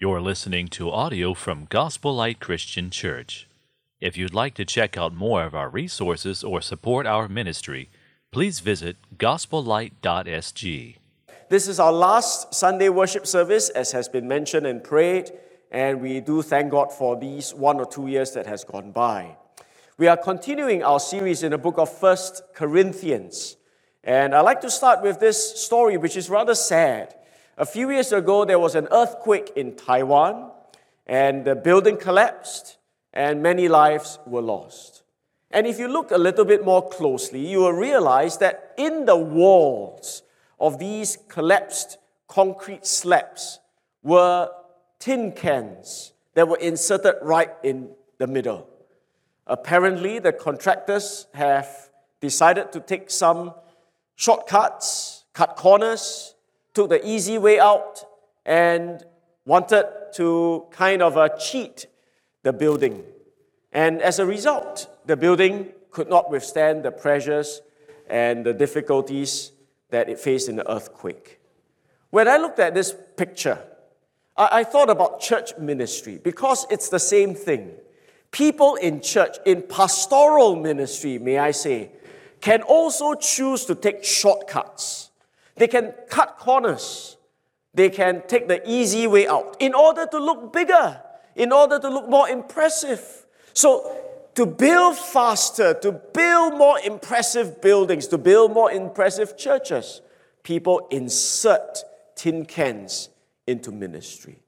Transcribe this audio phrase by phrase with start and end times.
[0.00, 3.48] You're listening to audio from Gospel Light Christian Church.
[4.00, 7.90] If you'd like to check out more of our resources or support our ministry,
[8.30, 10.96] please visit gospellight.sg.
[11.48, 15.32] This is our last Sunday worship service, as has been mentioned and prayed,
[15.72, 19.36] and we do thank God for these one or two years that has gone by.
[19.96, 23.56] We are continuing our series in the book of First Corinthians,
[24.04, 27.16] and I'd like to start with this story, which is rather sad.
[27.60, 30.52] A few years ago, there was an earthquake in Taiwan,
[31.08, 32.78] and the building collapsed,
[33.12, 35.02] and many lives were lost.
[35.50, 39.16] And if you look a little bit more closely, you will realize that in the
[39.16, 40.22] walls
[40.60, 41.98] of these collapsed
[42.28, 43.58] concrete slabs
[44.04, 44.50] were
[45.00, 48.68] tin cans that were inserted right in the middle.
[49.48, 53.52] Apparently, the contractors have decided to take some
[54.14, 56.36] shortcuts, cut corners,
[56.78, 58.04] took the easy way out
[58.46, 59.04] and
[59.44, 61.86] wanted to kind of uh, cheat
[62.44, 63.02] the building.
[63.72, 67.62] And as a result, the building could not withstand the pressures
[68.08, 69.50] and the difficulties
[69.90, 71.40] that it faced in the earthquake.
[72.10, 73.58] When I looked at this picture,
[74.36, 77.72] I, I thought about church ministry because it's the same thing.
[78.30, 81.90] People in church, in pastoral ministry, may I say,
[82.40, 85.07] can also choose to take shortcuts
[85.58, 87.16] they can cut corners.
[87.74, 91.00] They can take the easy way out in order to look bigger,
[91.36, 93.26] in order to look more impressive.
[93.52, 93.96] So,
[94.34, 100.00] to build faster, to build more impressive buildings, to build more impressive churches,
[100.44, 101.78] people insert
[102.14, 103.08] tin cans
[103.46, 104.38] into ministry.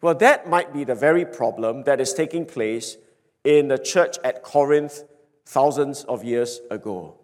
[0.00, 2.96] Well, that might be the very problem that is taking place
[3.44, 5.04] in the church at Corinth
[5.44, 7.19] thousands of years ago.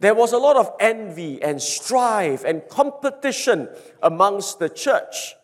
[0.00, 3.68] There was a lot of envy and strife and competition
[4.02, 5.36] amongst the church.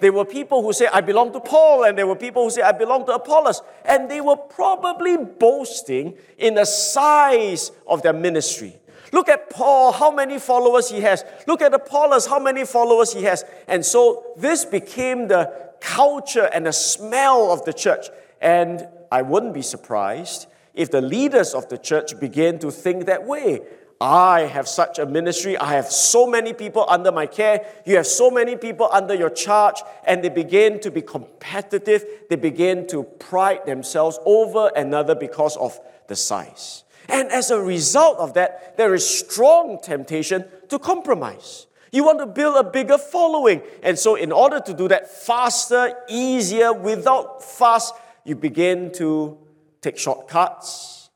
[0.00, 2.60] There were people who say, I belong to Paul, and there were people who say,
[2.60, 3.62] I belong to Apollos.
[3.84, 8.78] And they were probably boasting in the size of their ministry.
[9.12, 11.24] Look at Paul, how many followers he has.
[11.46, 13.44] Look at Apollos, how many followers he has.
[13.68, 18.06] And so this became the culture and the smell of the church.
[18.40, 23.24] And I wouldn't be surprised if the leaders of the church began to think that
[23.24, 23.60] way.
[24.02, 25.56] I have such a ministry.
[25.56, 27.64] I have so many people under my care.
[27.86, 29.76] You have so many people under your charge.
[30.04, 32.04] And they begin to be competitive.
[32.28, 36.82] They begin to pride themselves over another because of the size.
[37.08, 41.68] And as a result of that, there is strong temptation to compromise.
[41.92, 43.62] You want to build a bigger following.
[43.84, 47.92] And so, in order to do that faster, easier, without fuss,
[48.24, 49.38] you begin to
[49.80, 51.10] take shortcuts.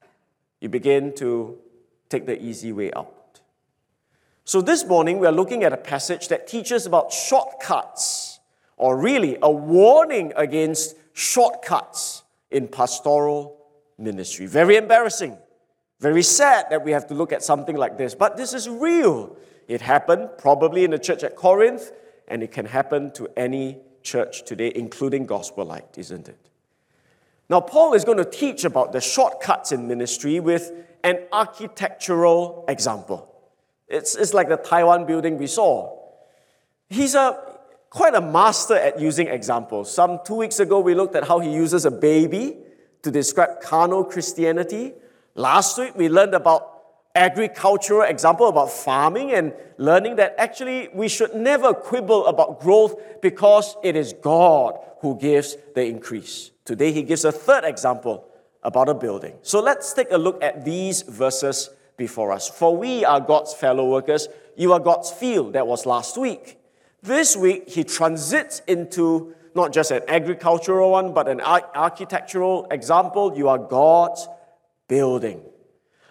[0.61, 1.59] You begin to
[2.09, 3.41] take the easy way out.
[4.45, 8.39] So, this morning we are looking at a passage that teaches about shortcuts,
[8.77, 13.57] or really a warning against shortcuts in pastoral
[13.99, 14.47] ministry.
[14.47, 15.37] Very embarrassing,
[15.99, 19.37] very sad that we have to look at something like this, but this is real.
[19.67, 21.91] It happened probably in the church at Corinth,
[22.29, 26.39] and it can happen to any church today, including Gospel Light, isn't it?
[27.49, 30.73] Now, Paul is going to teach about the shortcuts in ministry with
[31.07, 33.33] an architectural example.
[33.87, 35.97] It's, it's like the Taiwan building we saw.
[36.89, 37.39] He's a,
[37.91, 39.95] quite a master at using examples.
[39.95, 42.57] Some two weeks ago, we looked at how he uses a baby
[43.03, 44.95] to describe carnal Christianity.
[45.37, 46.73] Last week, we learned about
[47.15, 53.77] agricultural example about farming and learning that actually we should never quibble about growth because
[53.85, 56.51] it is God who gives the increase.
[56.65, 58.29] Today, he gives a third example
[58.67, 59.33] about a building.
[59.43, 62.49] So let's take a look at these verses before us.
[62.51, 65.53] For we are God's fellow workers, you are God's field.
[65.53, 66.59] That was last week.
[67.01, 73.33] This week, he transits into not just an agricultural one, but an architectural example.
[73.37, 74.27] You are God's
[74.89, 75.41] building.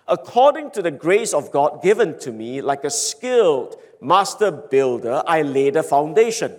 [0.08, 5.42] According to the grace of God given to me, like a skilled master builder, I
[5.42, 6.58] laid a foundation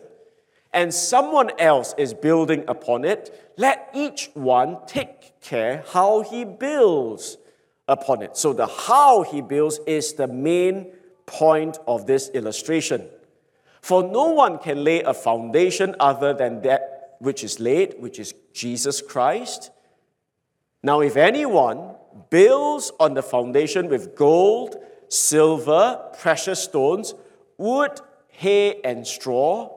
[0.76, 7.38] and someone else is building upon it, let each one take care how he builds
[7.88, 8.36] upon it.
[8.36, 10.92] So, the how he builds is the main
[11.24, 13.08] point of this illustration.
[13.80, 18.34] For no one can lay a foundation other than that which is laid, which is
[18.52, 19.70] Jesus Christ.
[20.82, 21.94] Now, if anyone
[22.28, 24.76] builds on the foundation with gold,
[25.08, 27.14] silver, precious stones,
[27.56, 29.75] wood, hay, and straw,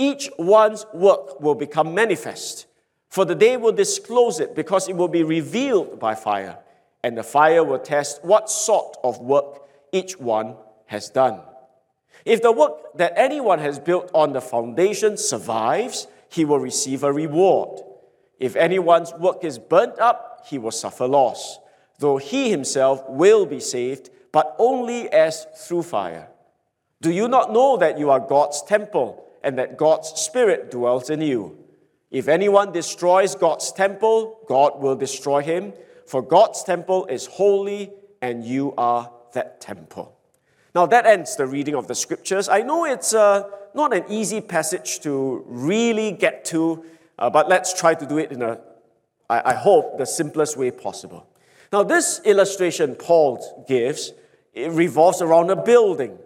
[0.00, 2.66] each one's work will become manifest.
[3.10, 6.56] For the day will disclose it, because it will be revealed by fire,
[7.04, 9.60] and the fire will test what sort of work
[9.92, 10.56] each one
[10.86, 11.40] has done.
[12.24, 17.12] If the work that anyone has built on the foundation survives, he will receive a
[17.12, 17.80] reward.
[18.38, 21.58] If anyone's work is burnt up, he will suffer loss,
[21.98, 26.28] though he himself will be saved, but only as through fire.
[27.02, 31.20] Do you not know that you are God's temple and that God's Spirit dwells in
[31.20, 31.58] you?
[32.10, 35.72] If anyone destroys God's temple, God will destroy him,
[36.06, 37.90] for God's temple is holy
[38.20, 40.16] and you are that temple.
[40.74, 42.48] Now that ends the reading of the scriptures.
[42.48, 43.44] I know it's uh,
[43.74, 46.84] not an easy passage to really get to,
[47.18, 48.60] uh, but let's try to do it in a,
[49.28, 51.26] I, I hope, the simplest way possible.
[51.72, 54.12] Now, this illustration Paul gives
[54.52, 56.18] it revolves around a building.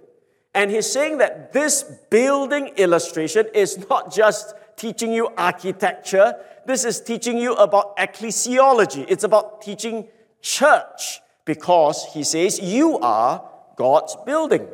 [0.55, 6.35] And he's saying that this building illustration is not just teaching you architecture,
[6.67, 9.05] this is teaching you about ecclesiology.
[9.09, 10.09] It's about teaching
[10.41, 13.45] church because he says you are
[13.77, 14.67] God's building.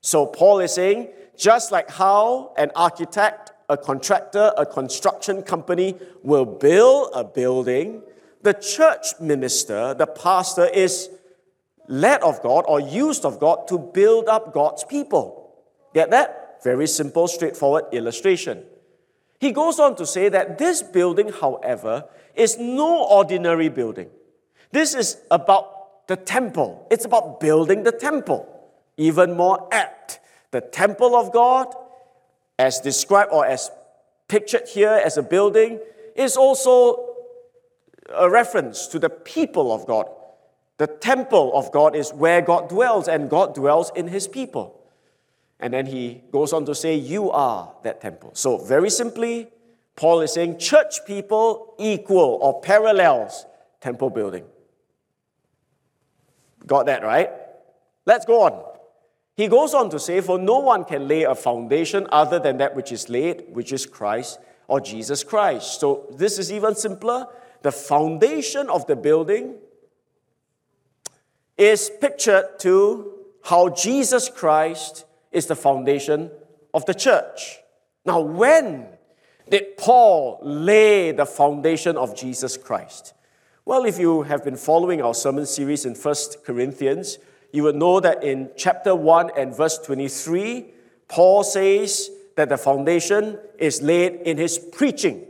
[0.00, 6.44] So Paul is saying, just like how an architect, a contractor, a construction company will
[6.44, 8.02] build a building,
[8.42, 11.10] the church minister, the pastor, is
[11.88, 15.54] led of God or used of God to build up God's people.
[15.94, 16.62] Get that?
[16.62, 18.64] Very simple, straightforward illustration.
[19.40, 24.08] He goes on to say that this building, however, is no ordinary building.
[24.70, 26.86] This is about the temple.
[26.90, 28.48] It's about building the temple.
[28.96, 30.20] Even more apt.
[30.52, 31.74] The temple of God,
[32.58, 33.70] as described or as
[34.28, 35.80] pictured here as a building,
[36.14, 37.14] is also
[38.14, 40.06] a reference to the people of God.
[40.82, 44.82] The temple of God is where God dwells, and God dwells in his people.
[45.60, 48.32] And then he goes on to say, You are that temple.
[48.34, 49.46] So, very simply,
[49.94, 53.46] Paul is saying church people equal or parallels
[53.80, 54.44] temple building.
[56.66, 57.30] Got that right?
[58.04, 58.64] Let's go on.
[59.36, 62.74] He goes on to say, For no one can lay a foundation other than that
[62.74, 65.78] which is laid, which is Christ or Jesus Christ.
[65.78, 67.28] So, this is even simpler.
[67.62, 69.58] The foundation of the building
[71.56, 73.12] is pictured to
[73.44, 76.30] how Jesus Christ is the foundation
[76.72, 77.58] of the church.
[78.04, 78.86] Now, when
[79.50, 83.14] did Paul lay the foundation of Jesus Christ?
[83.64, 86.14] Well, if you have been following our sermon series in 1
[86.44, 87.18] Corinthians,
[87.52, 90.66] you would know that in chapter 1 and verse 23,
[91.06, 95.26] Paul says that the foundation is laid in his preaching.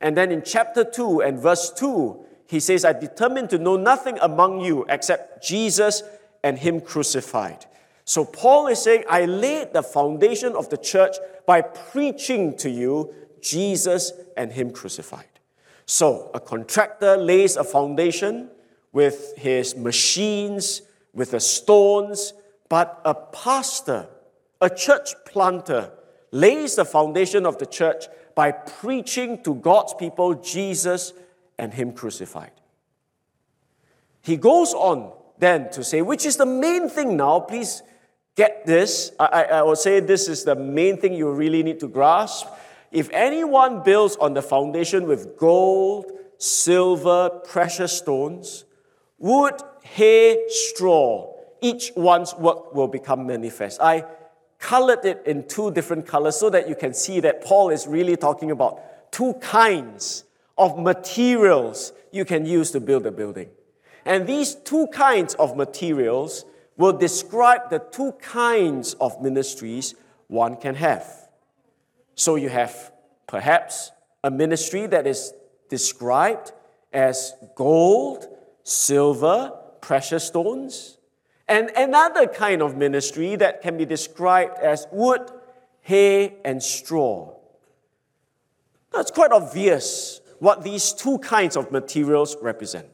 [0.00, 4.18] And then in chapter 2 and verse 2, he says, I determined to know nothing
[4.20, 6.02] among you except Jesus
[6.44, 7.64] and him crucified.
[8.04, 11.16] So Paul is saying, I laid the foundation of the church
[11.46, 15.40] by preaching to you Jesus and Him crucified.
[15.86, 18.50] So a contractor lays a foundation
[18.92, 20.82] with his machines,
[21.14, 22.34] with the stones,
[22.68, 24.08] but a pastor,
[24.60, 25.90] a church planter,
[26.32, 31.14] lays the foundation of the church by preaching to God's people Jesus
[31.62, 32.50] and Him crucified.
[34.20, 37.82] He goes on then to say, which is the main thing now, please
[38.34, 39.12] get this.
[39.20, 42.48] I, I would say this is the main thing you really need to grasp.
[42.90, 48.64] If anyone builds on the foundation with gold, silver, precious stones,
[49.18, 53.80] wood, hay, straw, each one's work will become manifest.
[53.80, 54.04] I
[54.58, 58.16] colored it in two different colors so that you can see that Paul is really
[58.16, 60.24] talking about two kinds
[60.58, 63.48] of materials you can use to build a building.
[64.04, 66.44] And these two kinds of materials
[66.76, 69.94] will describe the two kinds of ministries
[70.28, 71.06] one can have.
[72.14, 72.92] So you have
[73.26, 73.92] perhaps
[74.24, 75.32] a ministry that is
[75.68, 76.52] described
[76.92, 78.26] as gold,
[78.62, 80.98] silver, precious stones,
[81.48, 85.30] and another kind of ministry that can be described as wood,
[85.80, 87.34] hay, and straw.
[88.92, 92.88] That's quite obvious what these two kinds of materials represent.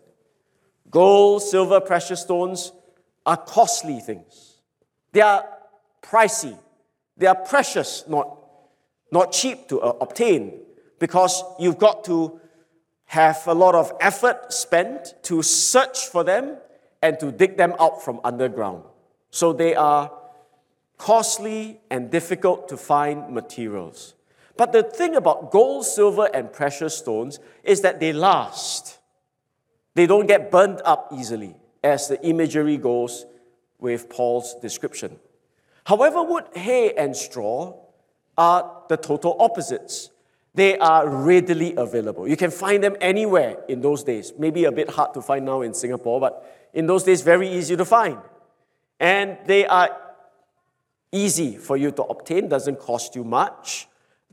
[0.91, 2.73] Gold, silver, precious stones
[3.25, 4.61] are costly things.
[5.13, 5.49] They are
[6.03, 6.59] pricey.
[7.17, 8.39] They are precious, not,
[9.11, 10.61] not cheap to uh, obtain,
[10.99, 12.39] because you've got to
[13.07, 16.59] have a lot of effort spent to search for them
[17.01, 18.85] and to dig them out from underground.
[19.31, 20.13] So they are
[20.99, 24.13] costly and difficult to find materials.
[24.59, 28.99] But the thing about gold, silver, and precious stones is that they last.
[29.95, 33.25] They don't get burned up easily as the imagery goes
[33.79, 35.21] with Paul's description.
[35.85, 37.75] However, wood, hay, and straw
[38.37, 40.11] are the total opposites.
[40.55, 42.27] They are readily available.
[42.27, 44.33] You can find them anywhere in those days.
[44.37, 47.77] Maybe a bit hard to find now in Singapore, but in those days, very easy
[47.77, 48.19] to find.
[48.99, 49.97] And they are
[51.13, 53.87] easy for you to obtain, doesn't cost you much.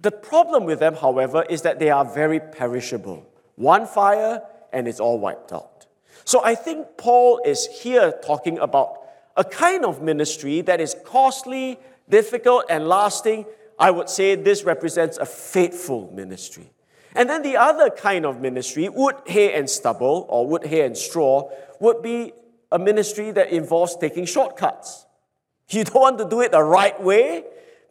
[0.05, 3.27] The problem with them, however, is that they are very perishable.
[3.55, 5.87] One fire and it's all wiped out.
[6.25, 8.99] So I think Paul is here talking about
[9.35, 13.47] a kind of ministry that is costly, difficult, and lasting.
[13.79, 16.69] I would say this represents a faithful ministry.
[17.15, 20.95] And then the other kind of ministry, wood, hay, and stubble, or wood, hay, and
[20.95, 22.31] straw, would be
[22.71, 25.07] a ministry that involves taking shortcuts.
[25.69, 27.45] You don't want to do it the right way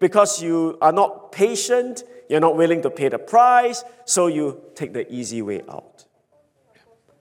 [0.05, 4.93] because you are not patient, you're not willing to pay the price, so you take
[4.93, 6.05] the easy way out.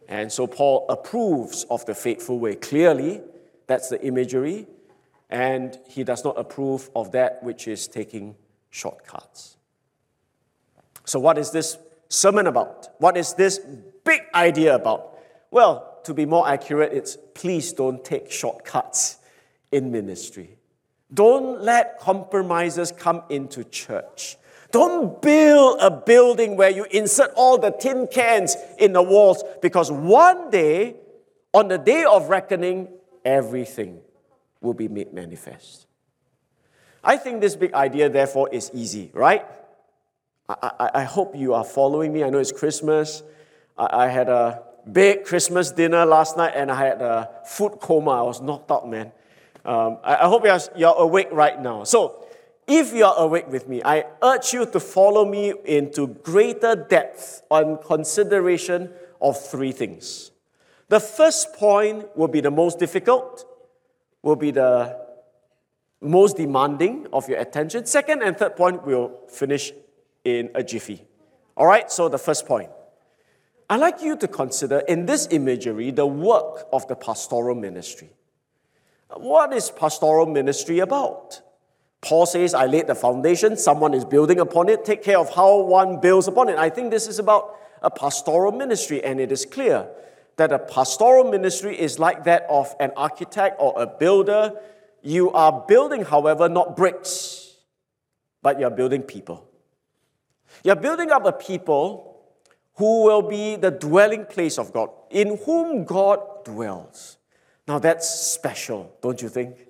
[0.09, 2.55] And so Paul approves of the faithful way.
[2.55, 3.21] Clearly,
[3.67, 4.67] that's the imagery.
[5.29, 8.35] And he does not approve of that which is taking
[8.69, 9.55] shortcuts.
[11.05, 11.77] So, what is this
[12.09, 12.89] sermon about?
[12.97, 13.61] What is this
[14.03, 15.17] big idea about?
[15.51, 19.19] Well, to be more accurate, it's please don't take shortcuts
[19.71, 20.57] in ministry.
[21.13, 24.37] Don't let compromises come into church.
[24.71, 29.91] Don't build a building where you insert all the tin cans in the walls because
[29.91, 30.95] one day,
[31.53, 32.87] on the day of reckoning,
[33.23, 33.99] everything
[34.61, 35.85] will be made manifest.
[37.03, 39.45] I think this big idea, therefore, is easy, right?
[40.49, 42.23] I, I, I hope you are following me.
[42.23, 43.21] I know it's Christmas.
[43.77, 48.11] I, I had a big Christmas dinner last night and I had a food coma.
[48.11, 49.11] I was knocked out, man.
[49.65, 51.83] Um, I, I, hope you're, you're awake right now.
[51.83, 52.25] So,
[52.67, 57.41] if you are awake with me, I urge you to follow me into greater depth
[57.49, 58.89] on consideration
[59.21, 60.31] of three things.
[60.89, 63.45] The first point will be the most difficult,
[64.21, 64.97] will be the
[66.01, 67.85] most demanding of your attention.
[67.85, 69.71] Second and third point will finish
[70.23, 71.03] in a jiffy.
[71.55, 72.69] All right, so the first point.
[73.69, 78.11] I'd like you to consider in this imagery the work of the pastoral ministry.
[79.15, 81.41] What is pastoral ministry about?
[82.01, 84.83] Paul says, I laid the foundation, someone is building upon it.
[84.83, 86.57] Take care of how one builds upon it.
[86.57, 89.87] I think this is about a pastoral ministry, and it is clear
[90.35, 94.53] that a pastoral ministry is like that of an architect or a builder.
[95.01, 97.55] You are building, however, not bricks,
[98.41, 99.47] but you're building people.
[100.63, 102.21] You're building up a people
[102.75, 107.17] who will be the dwelling place of God, in whom God dwells.
[107.67, 109.67] Now that's special, don't you think?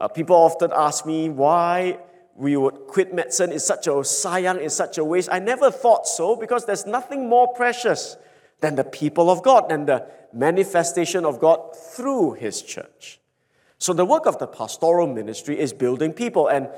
[0.00, 1.98] Uh, people often ask me why
[2.34, 5.28] we would quit medicine in such a sayang, in such a waste.
[5.30, 8.16] I never thought so because there's nothing more precious
[8.60, 13.20] than the people of God and the manifestation of God through His church.
[13.78, 16.48] So the work of the pastoral ministry is building people.
[16.48, 16.68] And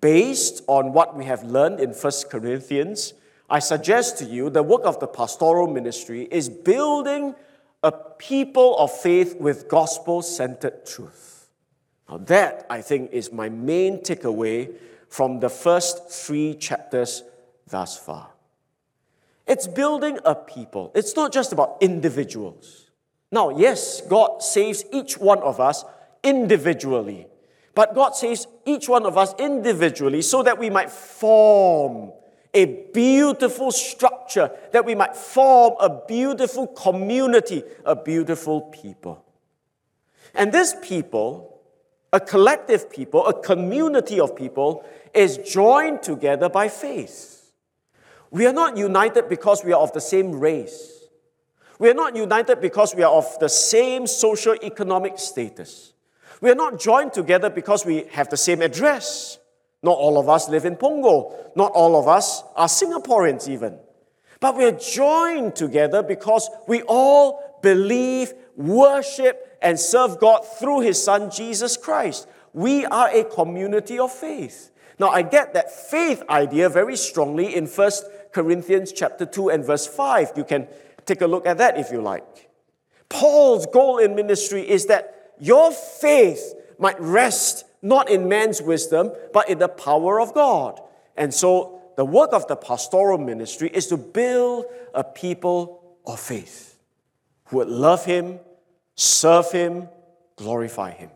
[0.00, 3.14] based on what we have learned in 1 Corinthians,
[3.48, 7.34] I suggest to you the work of the pastoral ministry is building
[7.82, 11.48] a people of faith with gospel centered truth.
[12.08, 14.74] Now, that, I think, is my main takeaway
[15.08, 17.22] from the first three chapters
[17.66, 18.30] thus far.
[19.46, 22.90] It's building a people, it's not just about individuals.
[23.30, 25.84] Now, yes, God saves each one of us
[26.22, 27.26] individually,
[27.74, 32.12] but God saves each one of us individually so that we might form
[32.54, 39.24] a beautiful structure, that we might form a beautiful community, a beautiful people.
[40.34, 41.52] And this people
[42.12, 47.52] a collective people, a community of people, is joined together by faith.
[48.30, 51.06] We are not united because we are of the same race.
[51.78, 55.92] We are not united because we are of the same social economic status.
[56.40, 59.38] We are not joined together because we have the same address.
[59.82, 61.34] Not all of us live in Punggol.
[61.56, 63.78] Not all of us are Singaporeans, even.
[64.40, 71.02] But we are joined together because we all believe, worship, and serve God through His
[71.02, 72.28] Son, Jesus Christ.
[72.52, 74.70] We are a community of faith.
[74.98, 77.90] Now, I get that faith idea very strongly in 1
[78.32, 80.32] Corinthians chapter 2 and verse 5.
[80.36, 80.68] You can
[81.06, 82.50] take a look at that if you like.
[83.08, 89.48] Paul's goal in ministry is that your faith might rest not in man's wisdom, but
[89.48, 90.80] in the power of God.
[91.16, 96.78] And so, the work of the pastoral ministry is to build a people of faith
[97.46, 98.40] who would love Him,
[98.94, 99.88] serve Him,
[100.36, 101.10] glorify Him.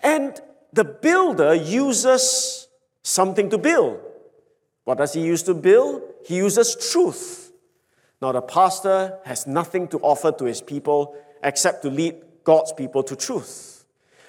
[0.00, 0.40] And
[0.72, 2.68] the builder uses
[3.02, 4.00] something to build.
[4.84, 6.02] What does he use to build?
[6.24, 7.52] He uses truth.
[8.22, 13.02] Now, the pastor has nothing to offer to his people except to lead God's people
[13.02, 13.84] to truth.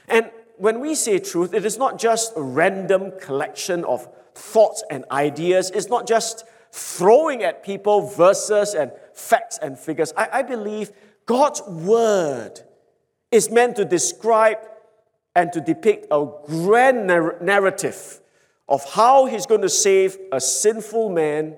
[0.07, 5.05] And when we say truth, it is not just a random collection of thoughts and
[5.11, 10.13] ideas, it's not just throwing at people verses and facts and figures.
[10.15, 10.91] I, I believe
[11.25, 12.61] God's word
[13.31, 14.57] is meant to describe
[15.35, 18.21] and to depict a grand narrative
[18.67, 21.55] of how he's going to save a sinful man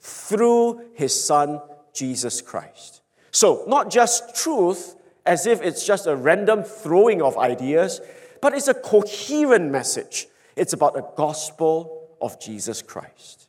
[0.00, 1.60] through his son,
[1.92, 3.02] Jesus Christ.
[3.30, 8.00] So, not just truth as if it's just a random throwing of ideas,
[8.40, 10.28] but it's a coherent message.
[10.56, 13.48] It's about the gospel of Jesus Christ.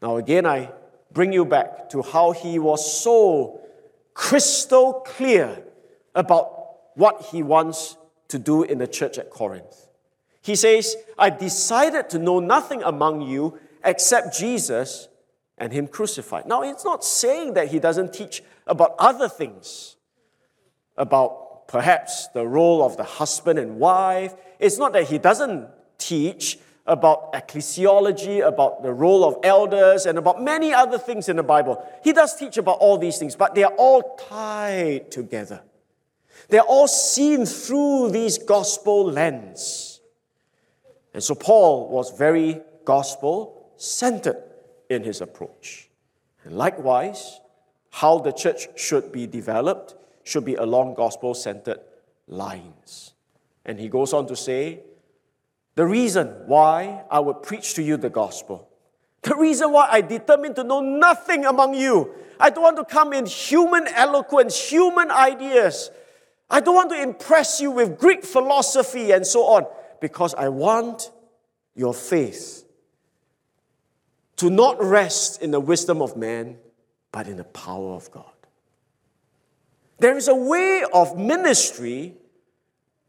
[0.00, 0.70] Now, again, I
[1.12, 3.60] bring you back to how he was so
[4.14, 5.62] crystal clear
[6.14, 7.96] about what he wants
[8.28, 9.88] to do in the church at Corinth.
[10.42, 15.08] He says, I decided to know nothing among you except Jesus
[15.56, 16.46] and Him crucified.
[16.46, 19.96] Now, it's not saying that He doesn't teach about other things,
[20.96, 21.41] about
[21.72, 24.34] perhaps the role of the husband and wife.
[24.58, 30.42] It's not that He doesn't teach about ecclesiology, about the role of elders, and about
[30.42, 31.82] many other things in the Bible.
[32.04, 35.62] He does teach about all these things, but they are all tied together.
[36.48, 40.00] They're all seen through these gospel lens.
[41.14, 44.42] And so Paul was very gospel centered
[44.90, 45.88] in his approach.
[46.44, 47.40] And likewise,
[47.90, 51.80] how the church should be developed should be along gospel centered
[52.26, 53.12] lines.
[53.64, 54.80] And he goes on to say,
[55.74, 58.68] the reason why I would preach to you the gospel,
[59.22, 63.12] the reason why I determined to know nothing among you, I don't want to come
[63.12, 65.90] in human eloquence, human ideas.
[66.50, 69.66] I don't want to impress you with Greek philosophy and so on,
[70.00, 71.10] because I want
[71.74, 72.64] your faith
[74.36, 76.58] to not rest in the wisdom of man,
[77.12, 78.31] but in the power of God.
[80.02, 82.16] There is a way of ministry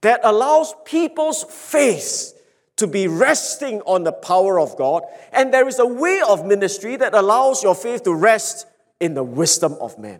[0.01, 2.39] that allows people's faith
[2.75, 6.95] to be resting on the power of God, and there is a way of ministry
[6.97, 8.67] that allows your faith to rest
[8.99, 10.19] in the wisdom of man.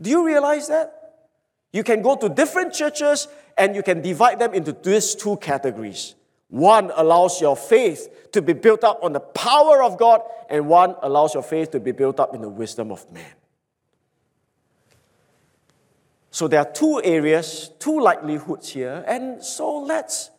[0.00, 1.18] Do you realize that?
[1.70, 3.28] You can go to different churches
[3.58, 6.14] and you can divide them into these two categories.
[6.48, 10.94] One allows your faith to be built up on the power of God, and one
[11.02, 13.35] allows your faith to be built up in the wisdom of man.
[16.36, 20.30] So there are two areas, two likelihoods here, and so let's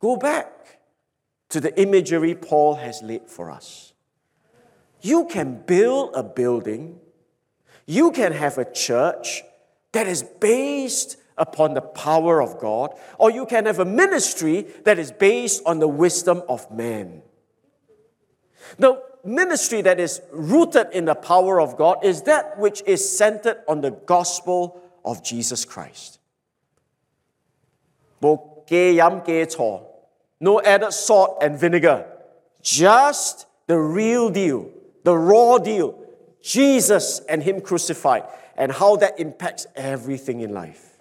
[0.00, 0.78] go back
[1.50, 3.92] to the imagery Paul has laid for us.
[5.02, 7.00] You can build a building,
[7.84, 9.42] you can have a church
[9.92, 14.98] that is based upon the power of God, or you can have a ministry that
[14.98, 17.20] is based on the wisdom of man.
[18.78, 23.58] The ministry that is rooted in the power of God is that which is centered
[23.68, 26.18] on the gospel of Jesus Christ.
[30.38, 32.04] No added salt and vinegar,
[32.60, 34.70] just the real deal,
[35.04, 35.98] the raw deal,
[36.42, 38.24] Jesus and Him crucified,
[38.56, 40.98] and how that impacts everything in life.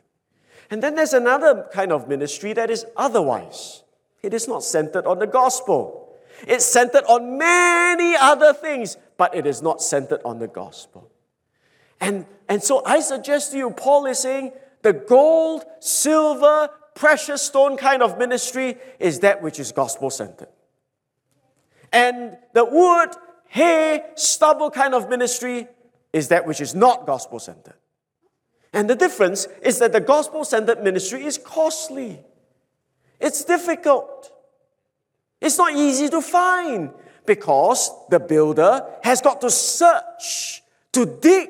[0.69, 3.83] And then there's another kind of ministry that is otherwise.
[4.21, 6.15] It is not centered on the gospel.
[6.47, 11.09] It's centered on many other things, but it is not centered on the gospel.
[12.01, 17.77] And, and so I suggest to you, Paul is saying the gold, silver, precious stone
[17.77, 20.49] kind of ministry is that which is gospel centered.
[21.91, 23.09] And the wood,
[23.47, 25.67] hay, stubble kind of ministry
[26.13, 27.75] is that which is not gospel centered.
[28.73, 32.19] And the difference is that the gospel centered ministry is costly,
[33.19, 34.31] it's difficult,
[35.39, 36.91] it's not easy to find
[37.25, 41.49] because the builder has got to search, to dig,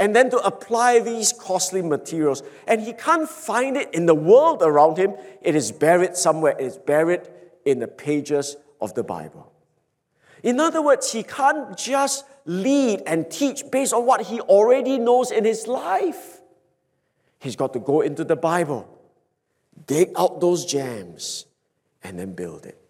[0.00, 2.42] and then to apply these costly materials.
[2.66, 6.64] And he can't find it in the world around him, it is buried somewhere, it
[6.64, 7.28] is buried
[7.66, 9.52] in the pages of the Bible.
[10.42, 15.30] In other words, he can't just lead and teach based on what he already knows
[15.30, 16.40] in his life.
[17.38, 18.88] He's got to go into the Bible,
[19.86, 21.44] dig out those gems,
[22.02, 22.80] and then build it.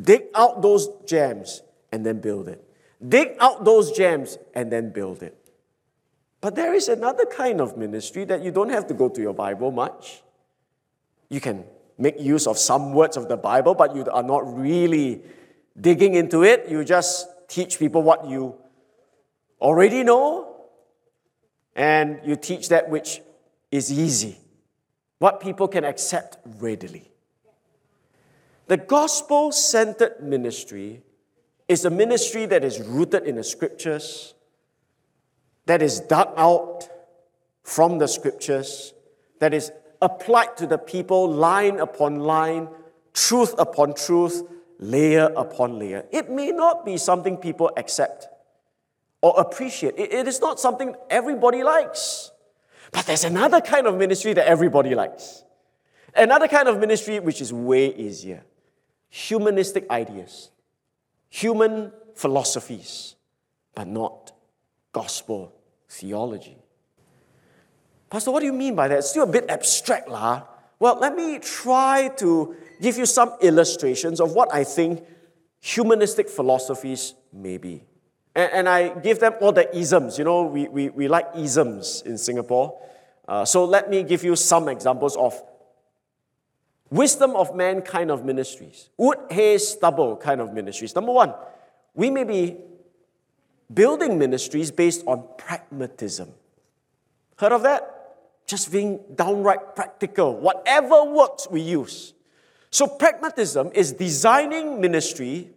[0.00, 2.64] Dig out those gems and then build it.
[3.06, 5.36] Dig out those gems and then build it.
[6.40, 9.34] But there is another kind of ministry that you don't have to go to your
[9.34, 10.22] Bible much.
[11.28, 11.64] You can
[11.98, 15.22] make use of some words of the Bible, but you are not really
[15.78, 16.68] digging into it.
[16.68, 18.56] You just teach people what you
[19.60, 20.56] already know,
[21.76, 23.20] and you teach that which
[23.70, 24.38] is easy,
[25.18, 27.10] what people can accept readily.
[28.66, 31.02] The gospel centered ministry
[31.68, 34.34] is a ministry that is rooted in the scriptures,
[35.70, 36.88] that is dug out
[37.62, 38.92] from the scriptures,
[39.38, 39.70] that is
[40.02, 42.68] applied to the people line upon line,
[43.14, 44.42] truth upon truth,
[44.80, 46.04] layer upon layer.
[46.10, 48.26] It may not be something people accept
[49.22, 52.32] or appreciate, it is not something everybody likes.
[52.90, 55.44] But there's another kind of ministry that everybody likes.
[56.16, 58.42] Another kind of ministry which is way easier.
[59.10, 60.50] humanistic ideas,
[61.28, 63.16] human philosophies,
[63.74, 64.32] but not
[64.92, 65.59] gospel
[65.90, 66.56] theology.
[68.08, 68.98] Pastor, what do you mean by that?
[68.98, 70.44] It's still a bit abstract, lah.
[70.78, 75.04] Well, let me try to give you some illustrations of what I think
[75.60, 77.84] humanistic philosophies may be.
[78.34, 80.18] And, and I give them all the isms.
[80.18, 82.80] You know, we, we, we like isms in Singapore.
[83.28, 85.40] Uh, so let me give you some examples of
[86.90, 90.94] wisdom of man kind of ministries, wood, hay, stubble kind of ministries.
[90.94, 91.34] Number one,
[91.94, 92.56] we may be
[93.72, 96.32] building ministries based on pragmatism.
[97.36, 98.16] Heard of that?
[98.46, 100.36] Just being downright practical.
[100.36, 102.14] Whatever works, we use.
[102.70, 105.50] So, pragmatism is designing ministry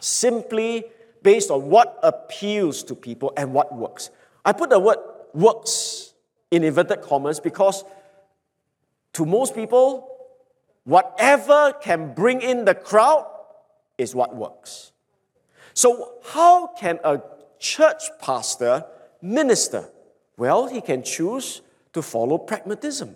[0.00, 0.84] simply
[1.22, 4.10] based on what appeals to people and what works.
[4.44, 4.98] I put the word
[5.34, 6.14] works
[6.50, 7.84] in inverted commas because
[9.14, 10.08] to most people,
[10.84, 13.26] whatever can bring in the crowd
[13.98, 14.92] is what works.
[15.76, 17.20] So, how can a
[17.58, 18.86] church pastor
[19.20, 19.90] minister?
[20.38, 21.60] Well, he can choose
[21.92, 23.14] to follow pragmatism.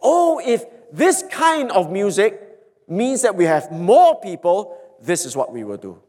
[0.00, 2.40] Oh, if this kind of music
[2.86, 6.00] means that we have more people, this is what we will do.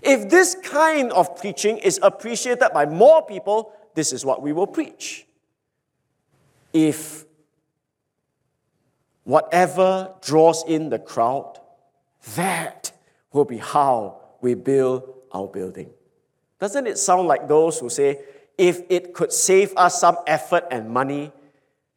[0.00, 4.66] If this kind of preaching is appreciated by more people, this is what we will
[4.66, 5.26] preach.
[6.72, 7.26] If
[9.24, 11.58] whatever draws in the crowd,
[12.34, 12.92] that
[13.30, 15.90] will be how we build our building.
[16.60, 18.20] Doesn't it sound like those who say,
[18.58, 21.32] if it could save us some effort and money,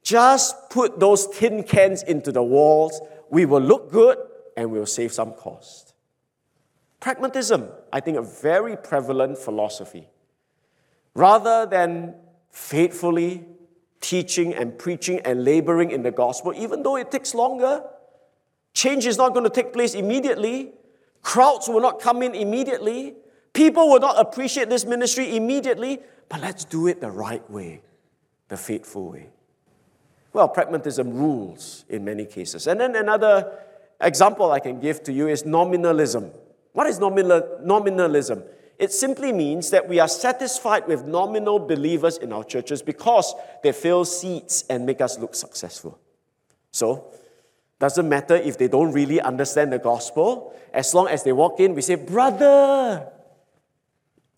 [0.02, 3.02] just put those tin cans into the walls.
[3.30, 4.18] We will look good
[4.56, 5.94] and we'll save some cost.
[7.00, 10.08] Pragmatism, I think, a very prevalent philosophy.
[11.14, 12.16] Rather than
[12.50, 13.46] faithfully
[14.00, 17.84] teaching and preaching and laboring in the gospel, even though it takes longer,
[18.74, 20.72] change is not going to take place immediately.
[21.26, 23.16] Crowds will not come in immediately.
[23.52, 26.00] People will not appreciate this ministry immediately.
[26.30, 27.82] But let's do it the right way,
[28.48, 29.30] the faithful way.
[30.34, 32.68] Well, pragmatism rules in many cases.
[32.68, 33.58] And then another
[34.00, 36.30] example I can give to you is nominalism.
[36.74, 38.44] What is nominal, nominalism?
[38.78, 43.34] It simply means that we are satisfied with nominal believers in our churches because
[43.64, 45.98] they fill seats and make us look successful.
[46.70, 47.12] So,
[47.80, 51.76] doesn't matter if they don't really understand the gospel, as long as they walk in,
[51.76, 53.12] we say, Brother,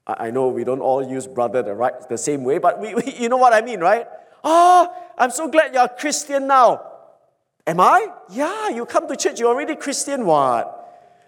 [0.08, 3.14] I know we don't all use brother the right the same way, but we, we
[3.14, 4.08] you know what I mean, right?
[4.44, 6.82] Oh, I'm so glad you're a Christian now.
[7.66, 8.08] Am I?
[8.30, 10.74] Yeah, you come to church, you're already Christian, what?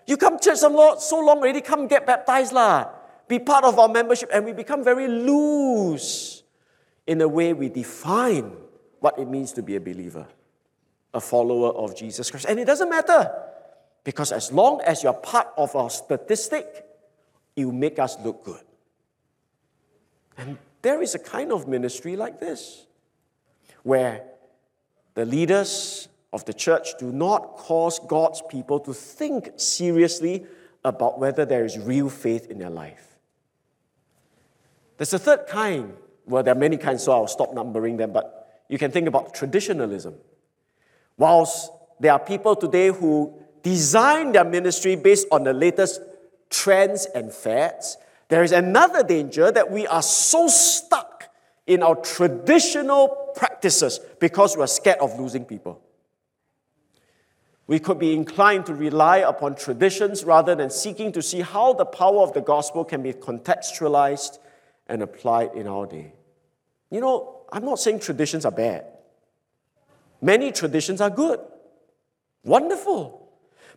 [0.07, 2.89] You come to church some long, so long already, come get baptized lah.
[3.27, 6.41] Be part of our membership, and we become very loose
[7.05, 8.53] in the way we define
[8.99, 10.25] what it means to be a believer,
[11.13, 12.45] a follower of Jesus Christ.
[12.47, 13.31] And it doesn't matter,
[14.03, 16.85] because as long as you're part of our statistic,
[17.55, 18.61] you make us look good.
[20.37, 22.85] And there is a kind of ministry like this,
[23.83, 24.23] where
[25.15, 30.45] the leaders of the church do not cause God's people to think seriously
[30.85, 33.17] about whether there is real faith in their life.
[34.97, 35.93] There's a third kind.
[36.25, 39.33] Well, there are many kinds, so I'll stop numbering them, but you can think about
[39.33, 40.13] traditionalism.
[41.19, 46.01] Whilst there are people today who design their ministry based on the latest
[46.49, 47.97] trends and fads,
[48.29, 51.25] there is another danger that we are so stuck
[51.67, 55.82] in our traditional practices because we're scared of losing people.
[57.67, 61.86] We could be inclined to rely upon traditions rather than seeking to see how the
[61.86, 64.39] power of the gospel can be contextualized
[64.88, 66.13] and applied in our day.
[66.89, 68.86] You know, I'm not saying traditions are bad.
[70.21, 71.39] Many traditions are good,
[72.43, 73.29] wonderful.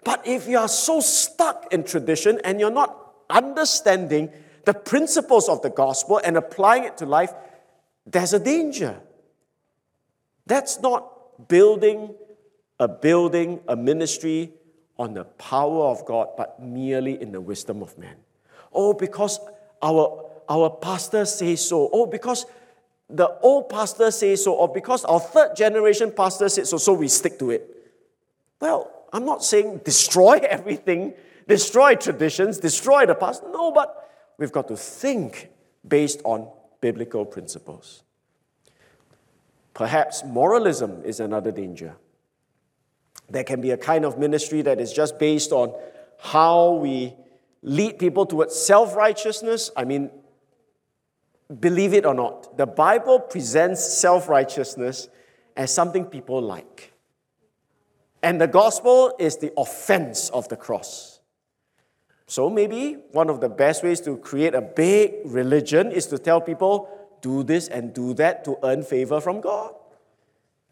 [0.04, 2.96] But if you are so stuck in tradition and you're not
[3.30, 4.30] understanding
[4.64, 7.32] the principles of the gospel and applying it to life,
[8.06, 9.00] there's a danger.
[10.46, 12.14] That's not building
[12.82, 14.52] a building, a ministry
[14.98, 18.16] on the power of God, but merely in the wisdom of man.
[18.72, 19.38] Oh, because
[19.80, 21.88] our, our pastor says so.
[21.92, 22.44] Oh, because
[23.08, 27.08] the old pastor says so, or because our third generation pastor said so, so we
[27.08, 27.68] stick to it.
[28.60, 31.14] Well, I'm not saying destroy everything
[31.46, 33.42] destroy traditions, destroy the past.
[33.52, 35.50] No, but we've got to think
[35.86, 36.48] based on
[36.80, 38.02] biblical principles.
[39.74, 41.96] Perhaps moralism is another danger.
[43.30, 45.74] There can be a kind of ministry that is just based on
[46.20, 47.14] how we
[47.62, 49.70] lead people towards self righteousness.
[49.76, 50.10] I mean,
[51.60, 55.08] believe it or not, the Bible presents self righteousness
[55.56, 56.92] as something people like.
[58.22, 61.20] And the gospel is the offense of the cross.
[62.26, 66.40] So maybe one of the best ways to create a big religion is to tell
[66.40, 66.88] people,
[67.20, 69.74] do this and do that to earn favor from God.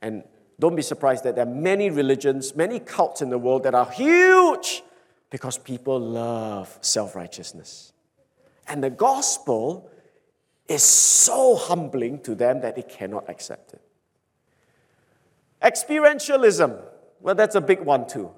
[0.00, 0.22] And
[0.58, 3.90] don't be surprised that there are many religions, many cults in the world that are
[3.90, 4.82] huge
[5.30, 7.92] because people love self righteousness.
[8.68, 9.90] And the gospel
[10.70, 13.82] is so humbling to them that they cannot accept it.
[15.60, 16.80] Experientialism,
[17.20, 18.30] well, that's a big one too,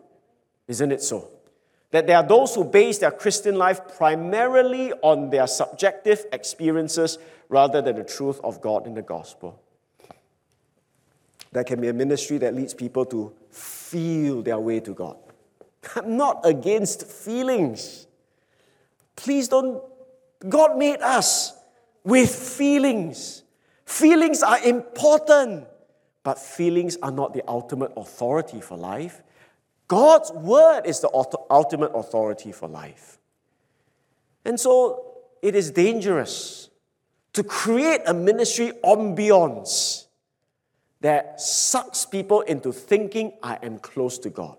[0.66, 1.28] isn't it so?
[1.90, 7.18] That there are those who base their Christian life primarily on their subjective experiences
[7.50, 9.60] rather than the truth of God in the gospel.
[11.52, 15.18] That can be a ministry that leads people to feel their way to God.
[15.96, 18.06] I'm not against feelings.
[19.16, 19.82] Please don't.
[20.48, 21.52] God made us
[22.04, 23.42] with feelings.
[23.84, 25.66] Feelings are important,
[26.22, 29.22] but feelings are not the ultimate authority for life.
[29.88, 31.10] God's word is the
[31.50, 33.18] ultimate authority for life.
[34.44, 36.70] And so it is dangerous
[37.34, 40.06] to create a ministry ambience
[41.00, 44.56] that sucks people into thinking I am close to God.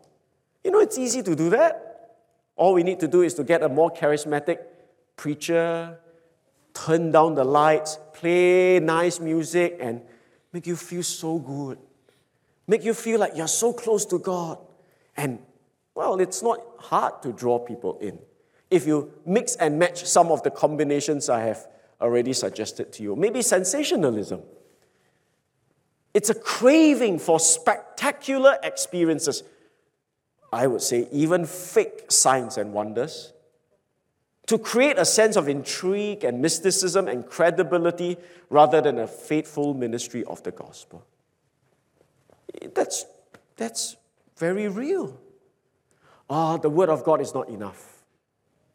[0.64, 2.18] You know, it's easy to do that.
[2.56, 4.60] All we need to do is to get a more charismatic
[5.16, 5.98] preacher,
[6.74, 10.02] turn down the lights, play nice music, and
[10.52, 11.78] make you feel so good.
[12.68, 14.58] Make you feel like you're so close to God.
[15.18, 15.40] And,
[15.96, 18.20] well, it's not hard to draw people in.
[18.72, 21.68] If you mix and match some of the combinations I have
[22.02, 24.42] already suggested to you, maybe sensationalism.
[26.14, 29.44] It's a craving for spectacular experiences.
[30.52, 33.33] I would say even fake signs and wonders
[34.48, 38.18] to create a sense of intrigue and mysticism and credibility
[38.50, 41.06] rather than a faithful ministry of the gospel.
[42.74, 43.06] That's,
[43.56, 43.96] that's
[44.38, 45.20] very real.
[46.30, 48.04] Ah, the word of God is not enough.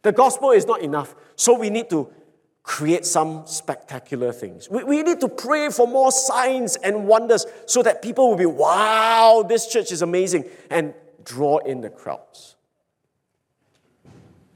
[0.03, 1.15] The gospel is not enough.
[1.37, 2.11] So we need to
[2.63, 4.69] create some spectacular things.
[4.69, 8.47] We, we need to pray for more signs and wonders so that people will be,
[8.47, 10.93] wow, this church is amazing, and
[11.25, 12.57] draw in the crowds.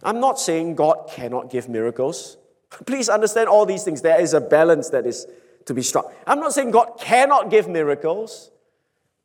[0.03, 2.37] I'm not saying God cannot give miracles.
[2.87, 4.03] Please understand all these things.
[4.03, 5.27] There is a balance that is
[5.67, 6.13] to be struck.
[6.27, 8.51] I'm not saying God cannot give miracles,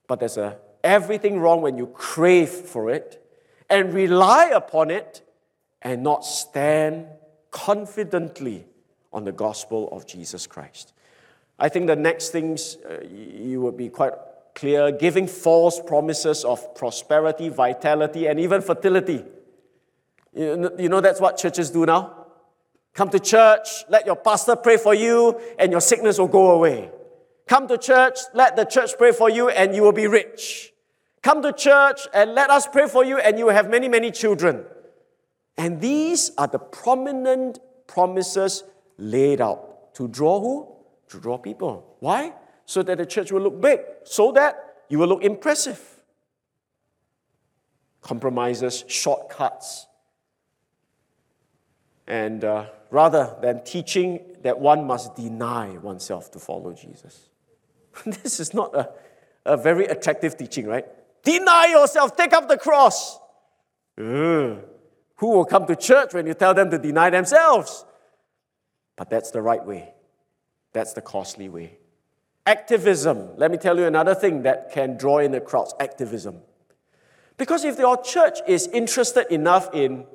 [0.08, 3.24] but there's a everything wrong when you crave for it
[3.70, 5.22] and rely upon it
[5.82, 7.08] and not stand
[7.52, 8.66] confidently
[9.12, 10.94] on the gospel of Jesus Christ.
[11.60, 14.14] I think the next things uh, you would be quite
[14.54, 19.24] clear giving false promises of prosperity, vitality, and even fertility.
[20.38, 22.26] You know, that's what churches do now?
[22.94, 26.92] Come to church, let your pastor pray for you, and your sickness will go away.
[27.48, 30.74] Come to church, let the church pray for you, and you will be rich.
[31.24, 34.12] Come to church and let us pray for you, and you will have many, many
[34.12, 34.64] children.
[35.58, 38.64] And these are the prominent promises
[38.98, 40.68] laid out to draw who?
[41.10, 41.96] To draw people.
[42.00, 42.34] Why?
[42.66, 44.56] So that the church will look big, so that
[44.88, 45.82] you will look impressive.
[48.02, 49.88] Compromises, shortcuts,
[52.08, 57.30] and uh, rather than teaching that one must deny oneself to follow Jesus.
[58.06, 58.90] this is not a,
[59.46, 60.86] a very attractive teaching, right?
[61.24, 63.20] Deny yourself, take up the cross.
[63.98, 64.60] Ugh.
[65.18, 67.86] Who will come to church when you tell them to deny themselves?
[68.96, 69.94] But that's the right way.
[70.74, 71.78] That's the costly way.
[72.46, 73.36] Activism.
[73.36, 76.38] Let me tell you another thing that can draw in the crowds activism.
[77.38, 80.06] Because if your church is interested enough in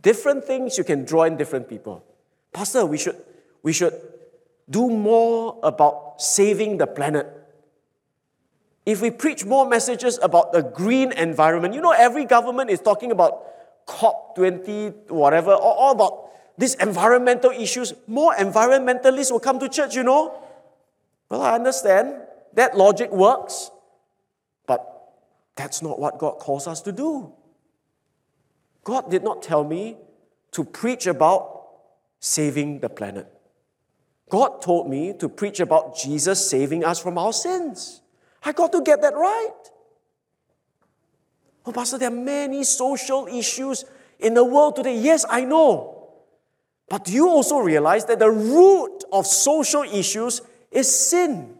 [0.00, 2.04] different things, you can draw in different people.
[2.52, 3.16] Pastor, we should,
[3.62, 3.94] we should
[4.68, 7.26] do more about saving the planet.
[8.84, 13.12] If we preach more messages about the green environment, you know, every government is talking
[13.12, 17.94] about COP20, whatever, or all about these environmental issues.
[18.06, 20.38] More environmentalists will come to church, you know.
[21.30, 22.14] Well, I understand
[22.54, 23.70] that logic works,
[24.66, 25.14] but
[25.54, 27.32] that's not what God calls us to do.
[28.88, 29.98] God did not tell me
[30.52, 31.66] to preach about
[32.20, 33.30] saving the planet.
[34.30, 38.00] God told me to preach about Jesus saving us from our sins.
[38.42, 39.60] I got to get that right.
[41.66, 43.84] Oh, Pastor, there are many social issues
[44.18, 44.96] in the world today.
[44.96, 46.08] Yes, I know.
[46.88, 51.58] But do you also realize that the root of social issues is sin?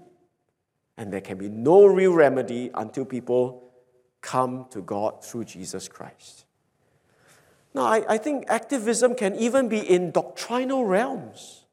[0.96, 3.70] And there can be no real remedy until people
[4.22, 6.46] come to God through Jesus Christ.
[7.74, 11.64] Now, I, I think activism can even be in doctrinal realms.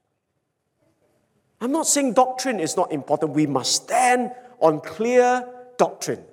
[1.62, 3.32] I'm not saying doctrine is not important.
[3.32, 6.24] We must stand on clear doctrine.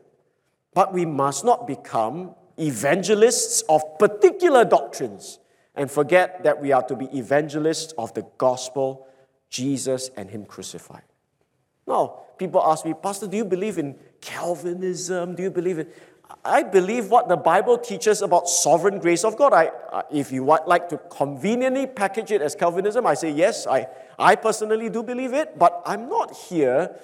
[0.75, 5.38] But we must not become evangelists of particular doctrines
[5.75, 9.07] and forget that we are to be evangelists of the gospel,
[9.48, 11.03] Jesus and Him crucified.
[11.87, 15.35] Now, people ask me, Pastor, do you believe in Calvinism?
[15.35, 15.88] Do you believe in.
[16.44, 19.52] I believe what the Bible teaches about sovereign grace of God.
[19.52, 19.70] I,
[20.10, 23.86] if you would like to conveniently package it as Calvinism, I say yes, I,
[24.18, 26.96] I personally do believe it, but I'm not here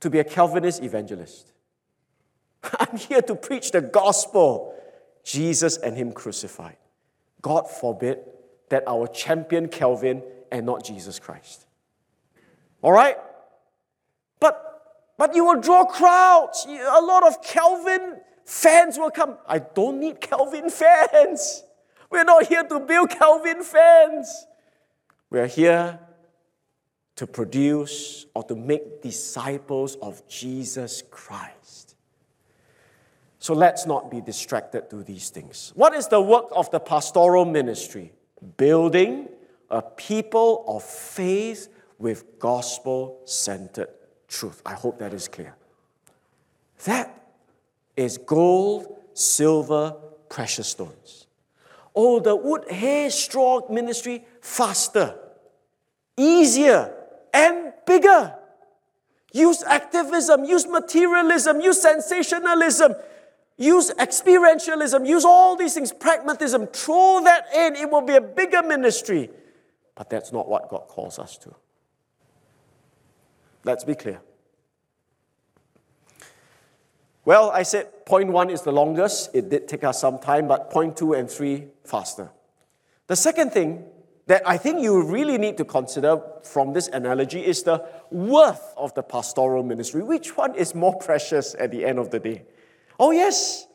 [0.00, 1.52] to be a Calvinist evangelist.
[2.78, 4.74] I'm here to preach the gospel,
[5.24, 6.76] Jesus and Him crucified.
[7.42, 8.20] God forbid
[8.68, 11.66] that our champion Calvin and not Jesus Christ.
[12.82, 13.16] All right?
[14.38, 16.66] But, but you will draw crowds.
[16.66, 19.36] A lot of Calvin fans will come.
[19.46, 21.62] I don't need Calvin fans.
[22.10, 24.46] We're not here to build Calvin fans.
[25.30, 26.00] We're here
[27.16, 31.94] to produce or to make disciples of Jesus Christ.
[33.38, 35.72] So let's not be distracted to these things.
[35.74, 38.12] What is the work of the pastoral ministry?
[38.56, 39.28] Building
[39.70, 43.88] a people of faith with gospel centered
[44.26, 44.62] truth.
[44.64, 45.54] I hope that is clear.
[46.84, 47.19] That
[48.00, 49.94] is gold, silver,
[50.28, 51.26] precious stones.
[51.94, 55.18] Oh, the wood, hay, straw ministry, faster,
[56.16, 56.94] easier,
[57.34, 58.34] and bigger.
[59.32, 62.94] Use activism, use materialism, use sensationalism,
[63.58, 66.68] use experientialism, use all these things, pragmatism.
[66.68, 69.30] Throw that in, it will be a bigger ministry.
[69.94, 71.54] But that's not what God calls us to.
[73.62, 74.22] Let's be clear.
[77.30, 79.30] Well, I said point one is the longest.
[79.34, 82.28] It did take us some time, but point two and three faster.
[83.06, 83.84] The second thing
[84.26, 88.92] that I think you really need to consider from this analogy is the worth of
[88.94, 90.02] the pastoral ministry.
[90.02, 92.42] Which one is more precious at the end of the day?
[92.98, 93.68] Oh, yes,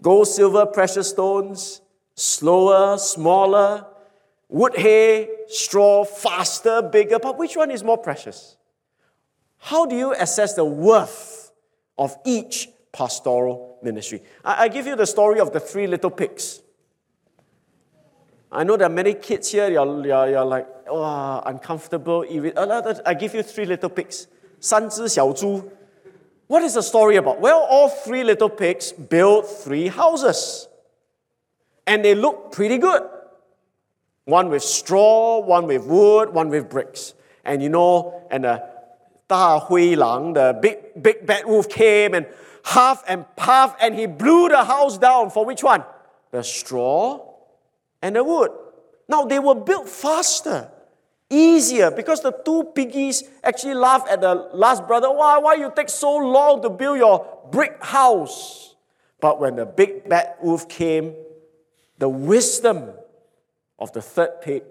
[0.00, 1.82] gold, silver, precious stones,
[2.14, 3.84] slower, smaller,
[4.48, 8.56] wood, hay, straw, faster, bigger, but which one is more precious?
[9.58, 11.52] How do you assess the worth
[11.98, 14.21] of each pastoral ministry?
[14.43, 16.61] I, I give you the story of the three little pigs.
[18.51, 22.25] I know there are many kids here, you're, you're, you're like, oh, uncomfortable.
[22.55, 24.27] Uh, I give you three little pigs.
[24.61, 25.63] 三只小猪.
[26.47, 27.39] What is the story about?
[27.39, 30.67] Well, all three little pigs built three houses.
[31.85, 33.03] And they look pretty good.
[34.25, 37.13] One with straw, one with wood, one with bricks.
[37.45, 38.63] And you know, and the
[39.27, 42.25] Da Hui Lang, the big, big bad wolf came and
[42.64, 45.84] half and puff, and he blew the house down for which one?
[46.30, 47.20] The straw
[48.02, 48.50] and the wood.
[49.08, 50.70] Now they were built faster,
[51.28, 55.12] easier, because the two piggies actually laughed at the last brother.
[55.12, 58.74] Why, why you take so long to build your brick house?
[59.20, 61.14] But when the big bad wolf came,
[61.98, 62.90] the wisdom
[63.78, 64.62] of the third pig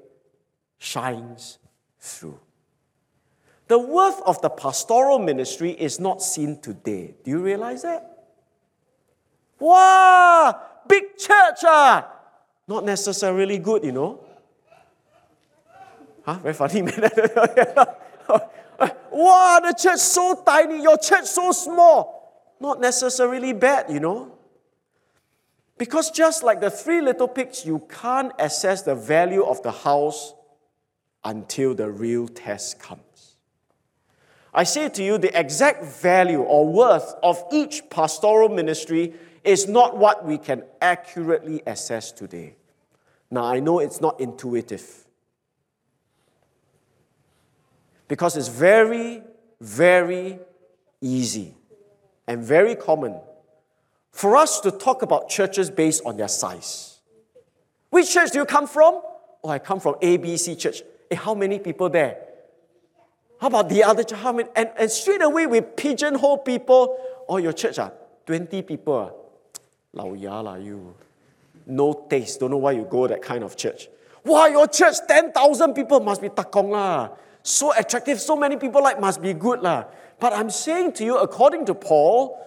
[0.78, 1.60] shines
[2.00, 2.40] through.
[3.68, 7.16] The worth of the pastoral ministry is not seen today.
[7.24, 8.10] Do you realize that?
[9.60, 12.10] Wow, big church, ah!
[12.68, 14.20] not necessarily good, you know.
[16.26, 16.40] Huh?
[16.42, 17.02] Very funny, man.
[19.12, 22.56] wow, the church so tiny, your church so small.
[22.60, 24.38] Not necessarily bad, you know.
[25.78, 30.34] Because just like the three little pigs, you can't assess the value of the house
[31.24, 33.13] until the real test comes.
[34.54, 39.14] I say to you, the exact value or worth of each pastoral ministry
[39.44, 42.56] is not what we can accurately assess today.
[43.32, 45.06] Now, I know it's not intuitive
[48.08, 49.24] because it's very,
[49.60, 50.40] very
[51.02, 51.56] easy
[52.28, 53.20] and very common
[54.12, 57.00] for us to talk about churches based on their size.
[57.90, 59.02] Which church do you come from?
[59.44, 60.84] Oh, I come from ABC Church.
[61.10, 62.18] Hey, how many people there?
[63.40, 64.20] How about the other church?
[64.20, 64.50] How many?
[64.56, 66.98] And, and straight away we pigeonhole people.
[67.28, 67.92] Oh, your church, ah,
[68.26, 68.96] 20 people.
[68.96, 69.24] Ah.
[69.94, 70.94] 老牙 lah you.
[71.66, 72.40] No taste.
[72.40, 73.90] Don't know why you go that kind of church.
[74.26, 77.10] Wow, your church, 10,000 people must be takong lah.
[77.44, 79.86] So attractive, so many people like must be good lah.
[80.20, 82.40] But I'm saying to you, according to Paul,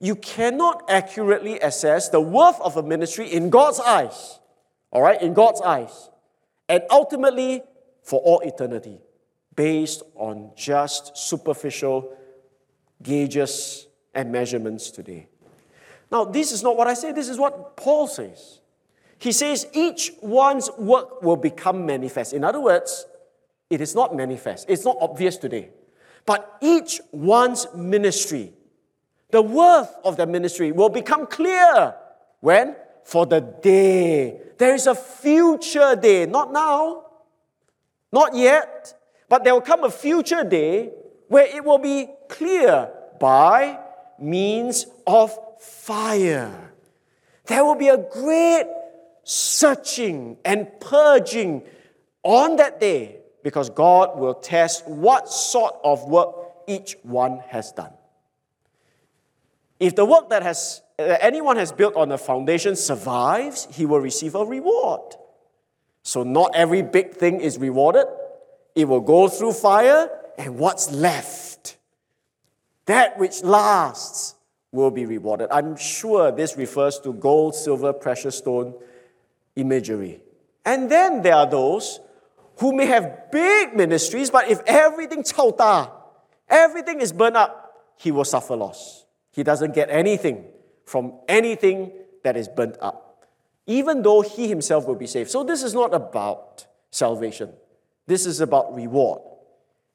[0.00, 4.40] you cannot accurately assess the worth of a ministry in God's eyes.
[4.90, 6.10] All right, in God's eyes.
[6.68, 7.62] And ultimately,
[8.02, 8.98] for all eternity,
[9.60, 12.16] based on just superficial
[13.02, 15.28] gauges and measurements today.
[16.10, 18.60] Now, this is not what I say, this is what Paul says.
[19.18, 22.32] He says each one's work will become manifest.
[22.32, 23.04] In other words,
[23.68, 25.68] it is not manifest, it's not obvious today.
[26.24, 28.54] But each one's ministry,
[29.30, 31.94] The worth of the ministry will become clear.
[32.40, 32.76] When?
[33.04, 34.40] For the day.
[34.56, 37.04] There is a future day, not now,
[38.10, 38.94] not yet,
[39.30, 40.90] but there will come a future day
[41.28, 43.78] where it will be clear by
[44.18, 46.72] means of fire.
[47.46, 48.66] There will be a great
[49.22, 51.62] searching and purging
[52.24, 56.34] on that day because God will test what sort of work
[56.66, 57.92] each one has done.
[59.78, 64.00] If the work that has that anyone has built on a foundation survives, he will
[64.00, 65.14] receive a reward.
[66.02, 68.06] So not every big thing is rewarded.
[68.74, 70.08] It will go through fire,
[70.38, 71.76] and what's left,
[72.86, 74.36] that which lasts,
[74.72, 75.48] will be rewarded.
[75.50, 78.74] I'm sure this refers to gold, silver, precious stone
[79.56, 80.20] imagery.
[80.64, 82.00] And then there are those
[82.58, 85.96] who may have big ministries, but if everything chao
[86.48, 89.06] everything is burned up, he will suffer loss.
[89.32, 90.44] He doesn't get anything
[90.84, 91.92] from anything
[92.22, 93.26] that is burnt up,
[93.66, 95.30] even though he himself will be saved.
[95.30, 97.50] So this is not about salvation.
[98.06, 99.20] This is about reward.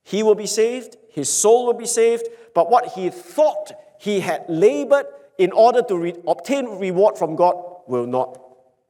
[0.03, 4.45] He will be saved, his soul will be saved, but what he thought he had
[4.47, 7.55] labored in order to re- obtain reward from God
[7.87, 8.39] will not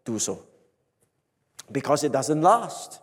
[0.04, 0.44] do so
[1.72, 3.02] because it doesn't last.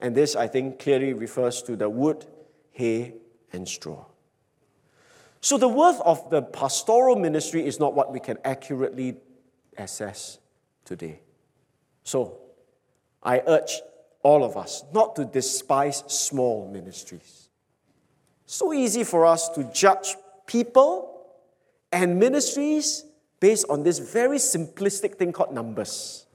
[0.00, 2.26] And this, I think, clearly refers to the wood,
[2.72, 3.14] hay,
[3.52, 4.04] and straw.
[5.40, 9.16] So, the worth of the pastoral ministry is not what we can accurately
[9.78, 10.38] assess
[10.84, 11.20] today.
[12.04, 12.38] So,
[13.22, 13.80] I urge
[14.26, 17.48] all of us not to despise small ministries.
[18.44, 20.16] So easy for us to judge
[20.48, 21.22] people
[21.92, 23.04] and ministries
[23.38, 26.26] based on this very simplistic thing called numbers,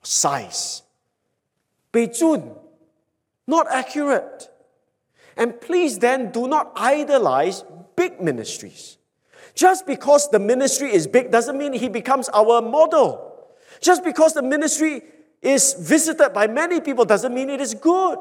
[0.00, 0.82] size.
[1.90, 2.54] 北尊
[3.46, 4.48] not accurate.
[5.36, 7.64] And please then do not idolize
[7.96, 8.98] big ministries.
[9.54, 13.48] Just because the ministry is big doesn't mean he becomes our model.
[13.80, 15.02] Just because the ministry
[15.40, 18.18] is visited by many people doesn't mean it is good.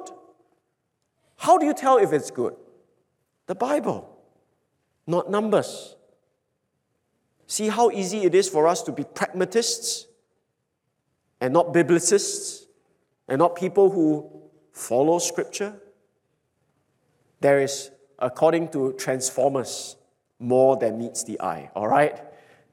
[1.38, 2.55] How do you tell if it's good?
[3.47, 4.09] The Bible,
[5.05, 5.95] not numbers.
[7.47, 10.07] See how easy it is for us to be pragmatists
[11.39, 12.65] and not biblicists
[13.28, 14.30] and not people who
[14.72, 15.76] follow Scripture,
[17.39, 19.95] there is, according to Transformers,
[20.39, 22.22] more than meets the eye, all right?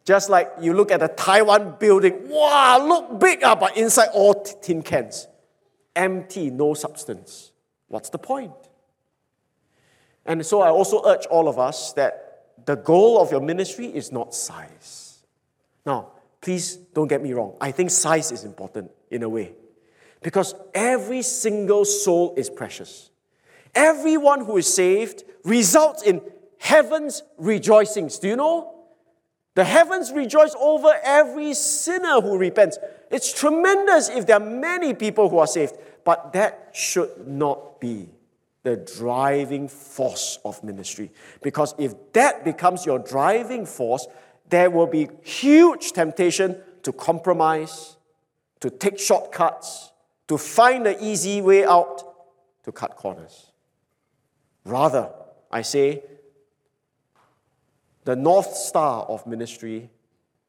[0.04, 4.34] Just like you look at a Taiwan building, wow, look big, uh, but inside all
[4.34, 5.26] tin cans.
[5.96, 7.52] Empty, no substance.
[7.88, 8.52] What's the point?
[10.26, 14.12] And so I also urge all of us that the goal of your ministry is
[14.12, 15.22] not size.
[15.86, 17.56] Now, please don't get me wrong.
[17.60, 19.52] I think size is important in a way.
[20.22, 23.10] Because every single soul is precious.
[23.74, 26.22] Everyone who is saved results in
[26.58, 28.18] heaven's rejoicings.
[28.18, 28.73] Do you know?
[29.54, 32.78] The heavens rejoice over every sinner who repents.
[33.10, 38.08] It's tremendous if there are many people who are saved, but that should not be
[38.64, 41.12] the driving force of ministry.
[41.42, 44.08] Because if that becomes your driving force,
[44.48, 47.96] there will be huge temptation to compromise,
[48.60, 49.92] to take shortcuts,
[50.26, 52.02] to find the easy way out
[52.64, 53.52] to cut corners.
[54.64, 55.10] Rather,
[55.50, 56.02] I say,
[58.04, 59.90] the North Star of ministry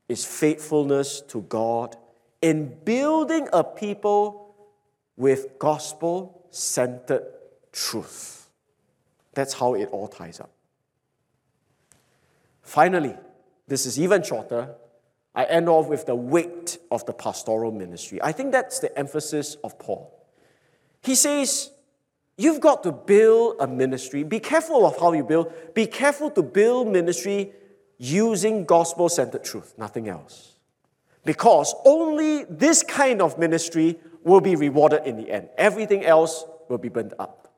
[0.07, 1.95] is faithfulness to God
[2.41, 4.55] in building a people
[5.17, 7.25] with gospel centered
[7.71, 8.49] truth.
[9.33, 10.51] That's how it all ties up.
[12.61, 13.15] Finally,
[13.67, 14.75] this is even shorter,
[15.33, 18.21] I end off with the weight of the pastoral ministry.
[18.21, 20.11] I think that's the emphasis of Paul.
[21.01, 21.71] He says,
[22.37, 24.23] You've got to build a ministry.
[24.23, 25.53] Be careful of how you build.
[25.73, 27.53] Be careful to build ministry
[27.97, 30.53] using gospel centered truth, nothing else.
[31.23, 35.49] Because only this kind of ministry will be rewarded in the end.
[35.57, 37.53] Everything else will be burnt up.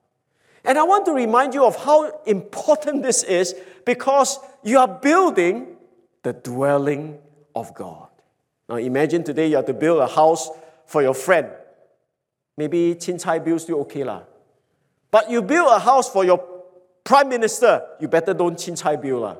[0.63, 3.55] And I want to remind you of how important this is
[3.85, 5.77] because you are building
[6.23, 7.19] the dwelling
[7.55, 8.09] of God.
[8.69, 10.49] Now imagine today you have to build a house
[10.85, 11.47] for your friend.
[12.57, 14.23] Maybe Chin Chai bill still okay lah.
[15.17, 16.37] But you build a house for your
[17.03, 19.37] prime minister, you better don't Chin Chai bill lah.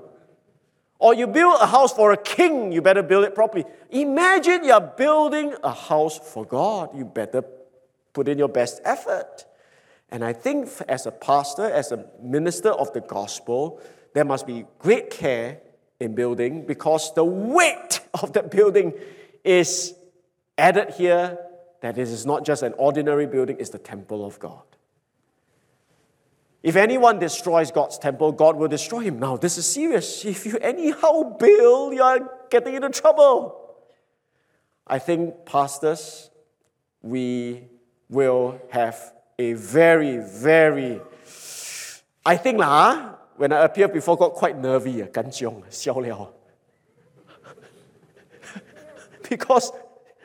[0.97, 3.63] Or you build a house for a king, you better build it properly.
[3.91, 7.43] Imagine you're building a house for God, you better
[8.11, 9.45] put in your best effort.
[10.09, 13.80] And I think as a pastor, as a minister of the gospel,
[14.15, 15.59] there must be great care
[15.99, 18.93] in building because the weight of the building
[19.43, 19.93] is
[20.57, 21.38] added here
[21.82, 24.63] that it is not just an ordinary building, it's the temple of God.
[26.68, 29.20] If anyone destroys God's temple, God will destroy him.
[29.20, 30.26] Now, this is serious.
[30.26, 33.57] If you anyhow build, you are getting into trouble.
[34.86, 36.30] I think, pastors,
[37.01, 37.63] we
[38.09, 40.99] will have a very, very,
[42.26, 45.07] I think, lah, ah, when I appear before God, quite nervy, ah,
[49.30, 49.72] because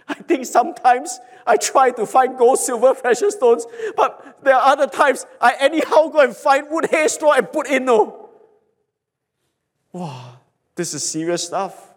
[0.08, 3.66] I think sometimes I try to find gold, silver, precious stones,
[3.96, 7.66] but there are other times I anyhow go and find wood, hay, straw, and put
[7.66, 7.84] in.
[7.84, 8.30] No.
[9.92, 10.38] Wow,
[10.74, 11.92] this is serious stuff.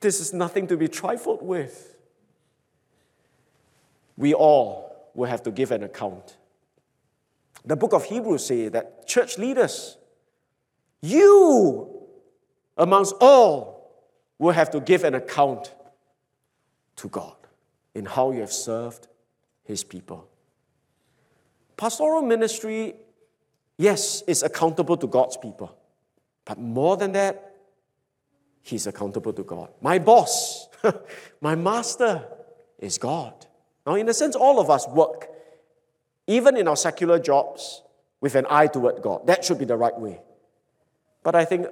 [0.00, 1.96] This is nothing to be trifled with.
[4.16, 6.36] We all will have to give an account.
[7.64, 9.96] The book of Hebrews say that church leaders,
[11.02, 12.06] you
[12.76, 13.80] amongst all,
[14.38, 15.74] will have to give an account
[16.96, 17.39] to God
[17.94, 19.08] in how you have served
[19.64, 20.28] His people.
[21.76, 22.94] Pastoral ministry,
[23.76, 25.76] yes, is accountable to God's people.
[26.44, 27.56] But more than that,
[28.62, 29.70] He's accountable to God.
[29.80, 30.68] My boss,
[31.40, 32.26] my master
[32.78, 33.46] is God.
[33.86, 35.28] Now, in a sense, all of us work,
[36.26, 37.82] even in our secular jobs,
[38.20, 39.26] with an eye toward God.
[39.26, 40.20] That should be the right way.
[41.22, 41.66] But I think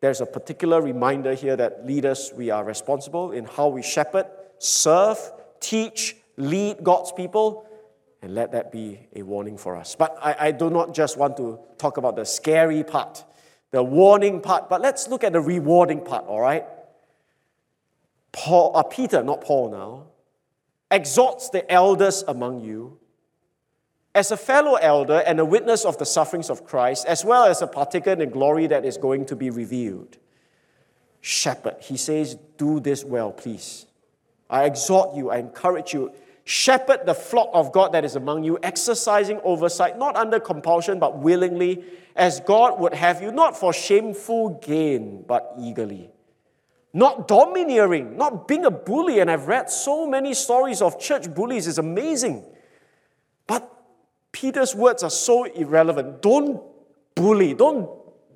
[0.00, 4.26] there's a particular reminder here that leaders, we are responsible in how we shepherd,
[4.58, 5.18] serve,
[5.60, 7.66] teach, lead God's people,
[8.22, 9.94] and let that be a warning for us.
[9.96, 13.24] But I, I do not just want to talk about the scary part,
[13.70, 16.64] the warning part, but let's look at the rewarding part, all right?
[18.32, 20.06] Paul, uh, Peter, not Paul now,
[20.90, 22.98] exhorts the elders among you
[24.14, 27.62] as a fellow elder and a witness of the sufferings of Christ, as well as
[27.62, 30.18] a partaker in the glory that is going to be revealed.
[31.20, 33.86] Shepherd, he says, do this well, please.
[34.50, 36.12] I exhort you, I encourage you.
[36.44, 41.18] Shepherd the flock of God that is among you, exercising oversight, not under compulsion, but
[41.18, 41.84] willingly,
[42.16, 46.10] as God would have you, not for shameful gain, but eagerly.
[46.92, 49.20] Not domineering, not being a bully.
[49.20, 52.44] And I've read so many stories of church bullies, it's amazing.
[53.46, 53.70] But
[54.32, 56.20] Peter's words are so irrelevant.
[56.20, 56.60] Don't
[57.14, 57.88] bully, don't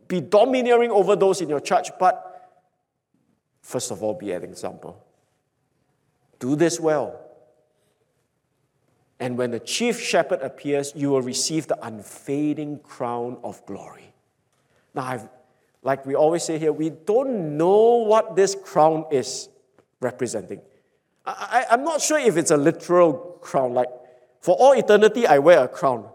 [0.07, 2.53] be domineering over those in your church, but
[3.63, 5.04] first of all, be an example.
[6.45, 7.19] Do this well.
[9.19, 14.13] And when the chief shepherd appears, you will receive the unfading crown of glory.
[14.93, 15.29] Now, I've,
[15.83, 19.49] like we always say here, we don't know what this crown is
[20.01, 20.61] representing.
[21.25, 23.89] I, I'm not sure if it's a literal crown, like
[24.43, 26.11] for all eternity, I wear a crown.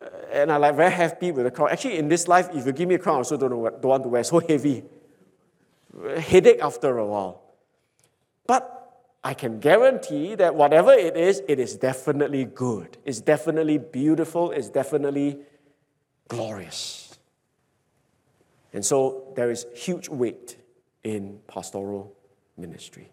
[0.00, 1.68] Uh, and I'm like very happy with the crown.
[1.70, 3.82] Actually, in this life, if you give me a crown, I also don't, know what,
[3.82, 4.24] don't want to wear.
[4.32, 4.84] So heavy.
[6.16, 7.42] Headache after a while.
[8.46, 8.77] But
[9.24, 12.96] I can guarantee that whatever it is, it is definitely good.
[13.04, 14.52] It's definitely beautiful.
[14.52, 15.40] It's definitely
[16.28, 17.18] glorious.
[18.72, 20.56] And so there is huge weight
[21.02, 22.14] in pastoral
[22.56, 23.10] ministry.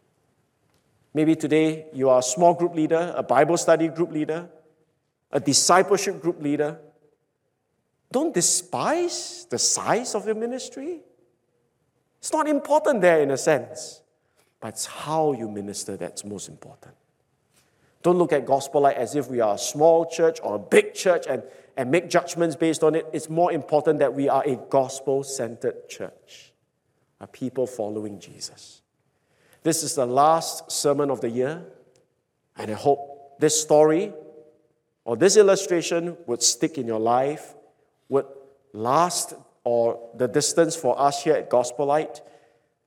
[1.13, 4.49] Maybe today you are a small group leader, a Bible study group leader,
[5.31, 6.77] a discipleship group leader.
[8.11, 10.99] Don't despise the size of your ministry.
[12.19, 14.01] It's not important there in a sense
[14.65, 16.95] but it's how you minister that's most important.
[18.01, 20.95] Don't look at Gospel Light as if we are a small church or a big
[20.95, 21.43] church and,
[21.77, 23.05] and make judgments based on it.
[23.13, 26.51] It's more important that we are a gospel centered church,
[27.21, 28.81] a people following Jesus.
[29.61, 31.63] This is the last sermon of the year,
[32.57, 34.13] and I hope this story
[35.03, 37.53] or this illustration would stick in your life,
[38.09, 38.25] would
[38.73, 42.21] last or the distance for us here at Gospel Light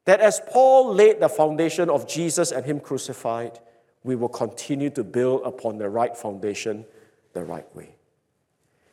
[0.09, 3.61] that as Paul laid the foundation of Jesus and Him crucified,
[4.02, 6.86] we will continue to build upon the right foundation
[7.34, 7.94] the right way.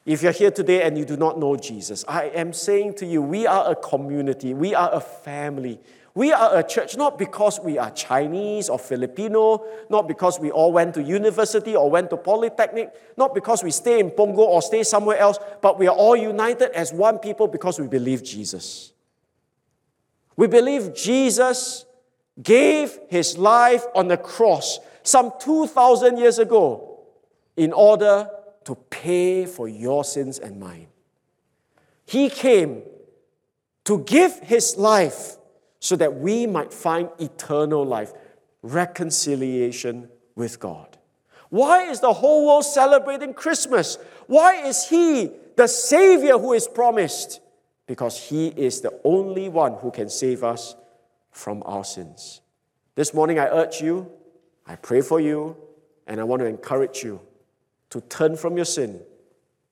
[0.05, 3.21] If you're here today and you do not know Jesus, I am saying to you,
[3.21, 5.79] we are a community, we are a family.
[6.15, 10.73] We are a church not because we are Chinese or Filipino, not because we all
[10.73, 14.83] went to university or went to polytechnic, not because we stay in Punggol or stay
[14.83, 18.91] somewhere else, but we are all united as one people because we believe Jesus.
[20.35, 21.85] We believe Jesus
[22.41, 26.99] gave his life on the cross some 2,000 years ago
[27.55, 28.29] in order
[28.65, 30.87] to pay for your sins and mine.
[32.05, 32.83] He came
[33.85, 35.37] to give his life
[35.79, 38.11] so that we might find eternal life,
[38.61, 40.97] reconciliation with God.
[41.49, 43.97] Why is the whole world celebrating Christmas?
[44.27, 47.39] Why is he the Savior who is promised?
[47.87, 50.75] Because He is the only one who can save us
[51.31, 52.41] from our sins.
[52.95, 54.11] This morning, I urge you,
[54.65, 55.57] I pray for you,
[56.07, 57.21] and I want to encourage you
[57.89, 59.01] to turn from your sin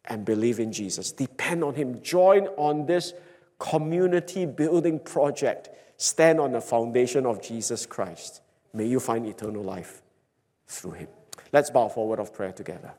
[0.06, 1.12] and believe in Jesus.
[1.12, 2.02] Depend on Him.
[2.02, 3.14] Join on this
[3.60, 5.70] community building project.
[5.98, 8.42] Stand on the foundation of Jesus Christ.
[8.74, 10.02] May you find eternal life
[10.68, 11.08] through Him.
[11.52, 12.94] Let's bow forward of prayer together.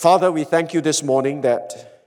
[0.00, 2.00] Father, we thank you this morning that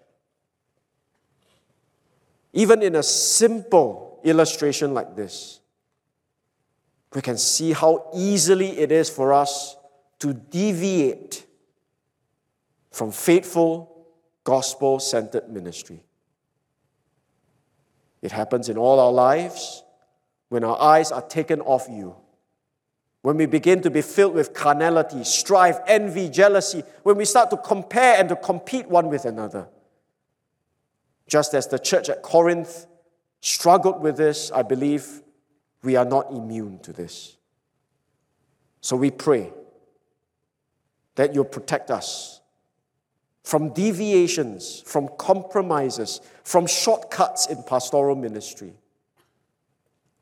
[2.52, 5.60] even in a simple illustration like this,
[7.14, 9.76] we can see how easily it is for us
[10.18, 11.46] to deviate
[12.90, 14.08] from faithful,
[14.44, 16.04] gospel centered ministry.
[18.24, 19.84] It happens in all our lives
[20.50, 22.16] when our eyes are taken off you.
[23.24, 27.58] When we begin to be filled with carnality, strife, envy, jealousy, when we start to
[27.58, 29.70] compare and to compete one with another.
[31.26, 32.86] Just as the church at Corinth
[33.40, 35.22] struggled with this, I believe
[35.84, 37.38] we are not immune to this.
[38.82, 39.54] So we pray
[41.16, 42.42] that you'll protect us
[43.46, 48.74] from deviations, from compromises, from shortcuts in pastoral ministry.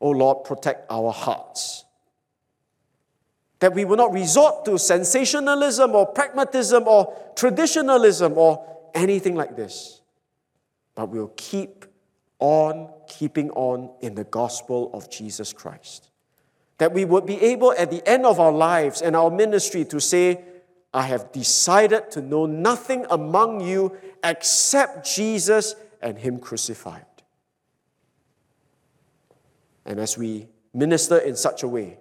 [0.00, 1.84] Oh Lord, protect our hearts.
[3.62, 10.00] That we will not resort to sensationalism or pragmatism or traditionalism or anything like this,
[10.96, 11.84] but we'll keep
[12.40, 16.10] on keeping on in the gospel of Jesus Christ.
[16.78, 20.00] That we would be able at the end of our lives and our ministry to
[20.00, 20.42] say,
[20.92, 27.06] I have decided to know nothing among you except Jesus and Him crucified.
[29.84, 32.00] And as we minister in such a way,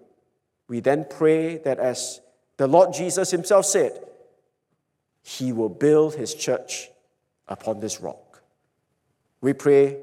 [0.72, 2.22] we then pray that as
[2.56, 3.92] the Lord Jesus Himself said,
[5.22, 6.90] He will build His church
[7.46, 8.42] upon this rock.
[9.42, 9.98] We pray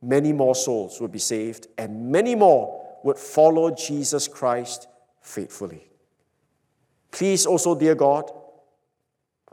[0.00, 4.86] many more souls would be saved, and many more would follow Jesus Christ
[5.20, 5.88] faithfully.
[7.10, 8.30] Please also, dear God,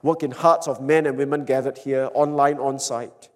[0.03, 3.29] work in hearts of men and women gathered here, online, on site,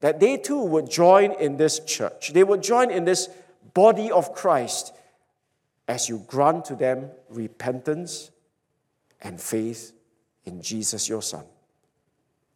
[0.00, 2.34] that they too would join in this church.
[2.34, 3.30] They would join in this
[3.72, 4.92] body of Christ
[5.88, 8.30] as you grant to them repentance
[9.20, 9.92] and faith
[10.44, 11.44] in Jesus, your Son.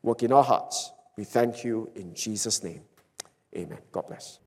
[0.03, 0.93] Work in our hearts.
[1.17, 2.83] We thank you in Jesus' name.
[3.57, 3.79] Amen.
[3.91, 4.37] God bless.